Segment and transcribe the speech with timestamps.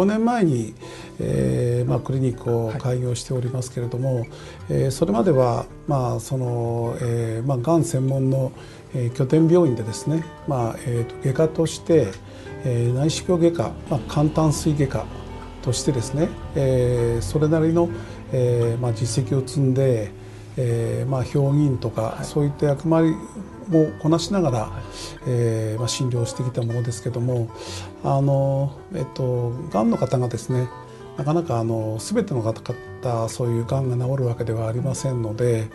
[0.00, 0.74] 5年前に、
[1.18, 4.28] えーまあ、クリニックを開業しておりますけれども、はい、
[4.70, 8.52] えー、それまでは、まあそのえーまあ、がん専門の、
[8.94, 12.08] えー、拠点病院でですね、まあえーと、外科として、
[12.64, 15.06] えー、内視鏡外科、まあ、簡単水外科
[15.62, 17.90] としてですね、えー、それなりの、
[18.32, 20.12] えーまあ、実績を積んで、
[20.56, 23.14] えーまあ、評議員とか、はい、そういった役割
[23.72, 24.82] をこなしながら、はい、
[25.26, 27.50] えーまあ、診療してきたものですけども
[28.02, 30.68] あの、えっと、がんの方がですね
[31.16, 35.68] なかなかあの全ての方々そういうがんが治るわけではありませんので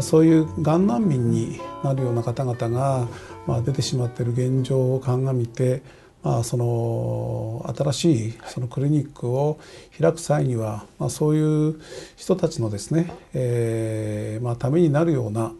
[0.00, 3.08] そういうがん難民になるような方々が、
[3.46, 5.82] まあ、出てしまっている現状を鑑みて
[6.22, 9.58] まあ、その新しいそのクリニックを
[9.98, 11.80] 開く際には、まあ、そういう
[12.16, 15.52] 人たちのですね、えーまあ、ためになるような、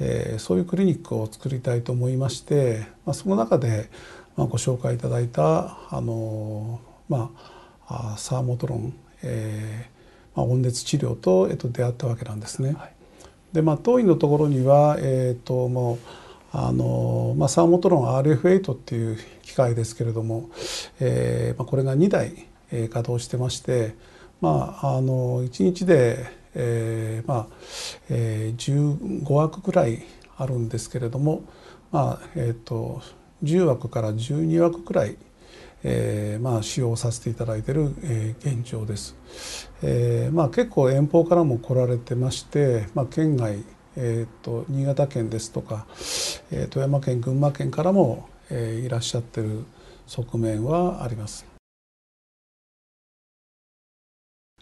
[0.00, 3.90] えー、そういうクリニックを作りたいと思いまして、まあ、その中で、
[4.36, 7.30] まあ、ご紹介いただいたあの、ま
[7.86, 12.72] あ、サーモトロン、えーまあ、温熱治療と、えっと、出会ったわけなんですね。
[12.72, 12.92] はい、
[13.52, 15.98] でまあ、当院のところには、えーともう
[16.54, 20.50] あのまあ、サーモトロン RF8 っていう機械ですけれども、
[21.00, 23.94] えーまあ、これが2台、えー、稼働してまして、
[24.42, 27.46] まあ、あの1日で、えーまあ
[28.10, 30.02] えー、15枠くらい
[30.36, 31.42] あるんですけれども、
[31.90, 33.00] まあえーと、
[33.42, 35.16] 10枠から12枠くらい、
[35.84, 39.16] えーまあ、使用させていただいている、えー、現状です。
[39.82, 43.64] えーまあ、結構遠方からも来られてまして、まあ、県外
[43.96, 45.86] えーと、新潟県ですとか、
[46.50, 49.64] えー、富山県群馬県からも、えー、いらっしゃってる
[50.06, 51.46] 側面はあります。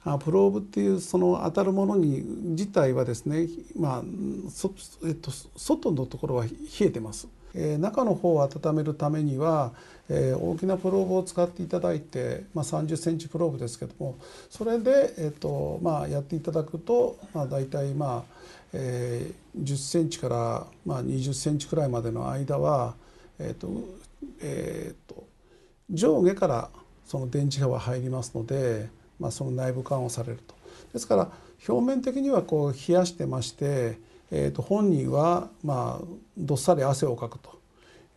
[0.02, 4.02] あプローブっていうその当たるものに自体はですね、まあ
[4.50, 4.72] そ
[5.04, 6.50] えっと、外のところは冷
[6.80, 7.28] えてます。
[7.54, 9.72] えー、中の方を温めるためには、
[10.08, 14.18] えー、大きなプローブを使っていただいて、まあ、30センチプローブですけども
[14.48, 18.40] それで、えーとまあ、やっていただくと、まあ、大体まあ
[18.72, 22.94] えー、10センチから、まあ、20センチくらいまでの間は、
[23.38, 23.68] えーと
[24.40, 25.24] えーと、
[25.90, 26.70] 上下から
[27.04, 30.54] その電磁波は入りますので、まあ、その内部緩和されると。
[30.92, 31.30] ですから
[31.68, 33.98] 表面的にはこう冷やしてまして、
[34.30, 36.04] えー、と本人はまあ
[36.38, 37.58] どっさり汗をかくと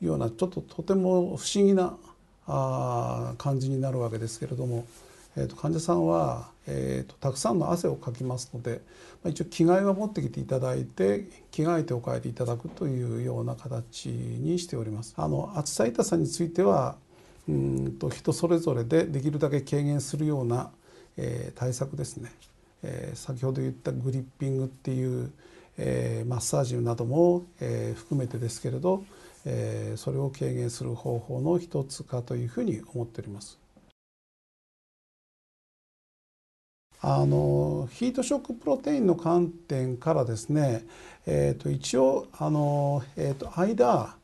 [0.01, 1.97] いうようなちょっととても不思議な
[2.45, 4.85] あ感じになるわけですけれども。
[5.35, 8.81] えー、と患者さんは、えーと、たくさんの汗をかきますので、
[9.23, 15.13] まあ、一応着替えは持ってきていただいて着替えてお帰りいただくというような形にしております。
[15.17, 16.95] あの暑さ痛さについては
[17.47, 20.69] うんと人それぞれでできるだけ軽減するような、
[21.17, 22.31] えー、対策ですね、
[22.83, 25.31] えー、先ほど言ったグリッピングっていう、
[25.77, 29.03] えー、マッサージなども、えー、含めてですけれど、
[29.45, 33.59] えー、それを軽減する方法の一つかというふうに思っております。
[37.05, 40.85] あのヒートショックプロテインの観点からですね、
[41.25, 44.15] えー、と一応あの、えー、と間、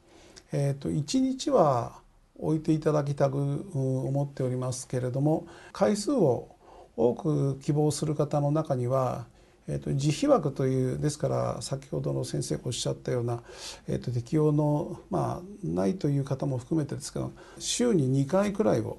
[0.54, 2.00] えー、と1日は
[2.38, 6.56] 置いていただきたく思っておりますけれども回数を
[6.96, 9.26] 多く希望する方の中には、
[9.70, 13.44] えー、と自費枠というですから先ほどの先生がおっしゃったような、
[13.88, 18.98] えー、と適用の、まあ、ないという方も含めてですけど週に2回くらいを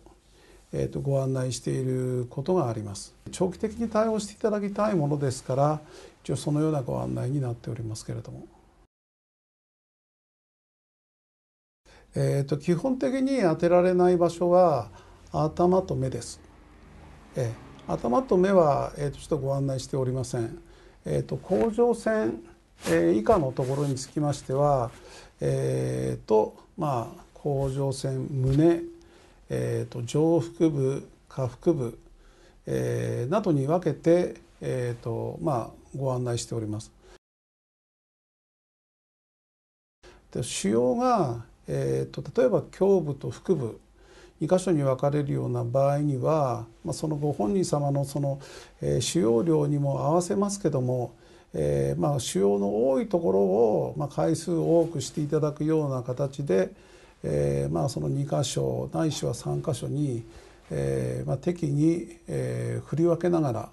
[0.73, 5.81] えー、とご案内していることがあります長期的に対応していただきたいものですから
[6.23, 8.47] 一応そのようなご案内になっておりますけれども。
[12.15, 14.91] えー、と基本的に当てられない場所は
[15.33, 16.41] 頭と目です。
[17.37, 20.59] えー、頭と目は、えー、とちょっとご案内しておりません。
[21.05, 22.41] えー、と甲状腺、
[22.87, 24.91] えー、以下のところにつきましては、
[25.41, 28.83] えー、とまあ甲状腺胸
[29.53, 31.99] えーと、上腹部下腹部、
[32.67, 36.93] えー、などに分けて、えーとまあ、ご案内しております。
[40.33, 43.81] で腫瘍が、えーと、例えば胸部と腹部
[44.41, 48.41] 2箇所に分かれるような場合には、まあ、そのご本人様のその、
[48.81, 51.15] えー、腫瘍量にも合わせますけども、
[51.53, 56.73] えーまあ、腫瘍の多いところを、まあ、回数を多くしていただくような形で、
[57.23, 60.25] えーまあ、その2箇所ないしは3箇所に、
[60.71, 63.69] えーま、適宜、え、振り分けながら、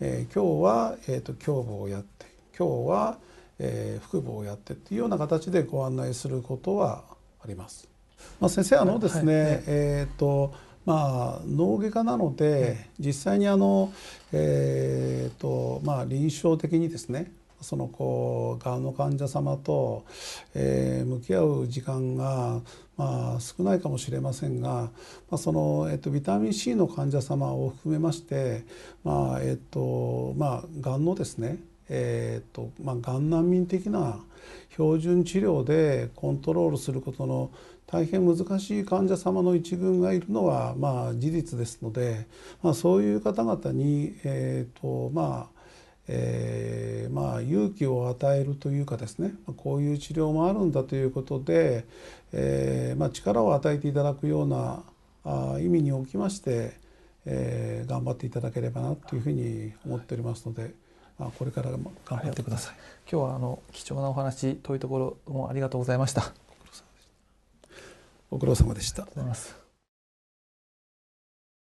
[0.00, 2.26] え、今日は、えーと、胸部をやって
[2.58, 3.18] 今日は、
[3.58, 7.04] え、腹部をやってっていうような形でご案内することは
[7.42, 7.99] あります。
[8.40, 10.54] まあ、先生あのですね、はい、えっ、ー、と
[10.86, 13.92] まあ、脳外科なので、実際にあの、
[14.32, 20.04] えーとまあ、臨床的にですねそのこうがんの患者様と、
[20.54, 22.60] えー、向き合う時間が、
[22.96, 24.90] まあ、少ないかもしれませんが、ま
[25.32, 28.64] あ、その、えっと、ビタミン C の患者様を含めまして、
[29.04, 31.58] まあえっとまあ、がんのですね
[31.92, 34.20] えーとまあ、がん難民的な
[34.70, 37.50] 標準治療でコントロールすることの
[37.86, 42.26] 大変難しい患者様の一群がいるのは、まあ、事実ですので、
[42.62, 45.60] まあ、そういう方々に、えーとまあ
[46.06, 51.84] えーまあ、勇気を与えるというかですねこういう治療もあるんだということで、
[52.32, 54.82] えーま、力を与えていただくような
[55.24, 56.72] あ意味におきまして、
[57.26, 60.89] えー、頑張っていただければなというふうに思っておりますので。
[61.20, 62.74] まあ、これからも頑張ってください。
[63.10, 66.32] 今日はあの貴重なお話遠いところもありがとうございました。
[68.30, 69.06] ご苦労様でした。